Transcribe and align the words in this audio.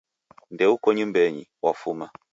Ndeuko 0.53 0.87
nyumbenyi, 0.97 1.43
wafuma 1.63 2.05